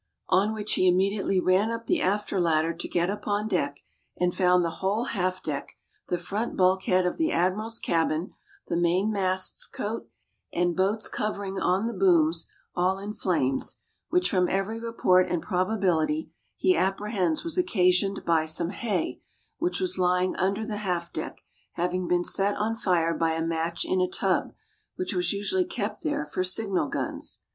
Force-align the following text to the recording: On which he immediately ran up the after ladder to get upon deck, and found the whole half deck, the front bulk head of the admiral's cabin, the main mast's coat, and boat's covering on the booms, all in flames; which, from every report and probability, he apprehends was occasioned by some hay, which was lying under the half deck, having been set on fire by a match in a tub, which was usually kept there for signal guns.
On 0.29 0.51
which 0.55 0.73
he 0.73 0.87
immediately 0.87 1.39
ran 1.39 1.69
up 1.69 1.85
the 1.85 2.01
after 2.01 2.41
ladder 2.41 2.73
to 2.73 2.87
get 2.87 3.11
upon 3.11 3.47
deck, 3.47 3.81
and 4.17 4.33
found 4.33 4.65
the 4.65 4.77
whole 4.81 5.03
half 5.03 5.43
deck, 5.43 5.73
the 6.07 6.17
front 6.17 6.57
bulk 6.57 6.85
head 6.85 7.05
of 7.05 7.17
the 7.17 7.31
admiral's 7.31 7.77
cabin, 7.77 8.33
the 8.67 8.75
main 8.75 9.11
mast's 9.13 9.67
coat, 9.67 10.09
and 10.51 10.75
boat's 10.75 11.07
covering 11.07 11.59
on 11.59 11.85
the 11.85 11.93
booms, 11.93 12.47
all 12.75 12.97
in 12.97 13.13
flames; 13.13 13.75
which, 14.09 14.27
from 14.31 14.49
every 14.49 14.79
report 14.79 15.29
and 15.29 15.43
probability, 15.43 16.31
he 16.57 16.75
apprehends 16.75 17.43
was 17.43 17.55
occasioned 17.59 18.25
by 18.25 18.47
some 18.47 18.71
hay, 18.71 19.21
which 19.59 19.79
was 19.79 19.99
lying 19.99 20.35
under 20.37 20.65
the 20.65 20.77
half 20.77 21.13
deck, 21.13 21.43
having 21.73 22.07
been 22.07 22.23
set 22.23 22.55
on 22.57 22.73
fire 22.73 23.13
by 23.13 23.33
a 23.33 23.45
match 23.45 23.85
in 23.85 24.01
a 24.01 24.09
tub, 24.09 24.53
which 24.95 25.13
was 25.13 25.31
usually 25.31 25.63
kept 25.63 26.01
there 26.01 26.25
for 26.25 26.43
signal 26.43 26.87
guns. 26.87 27.41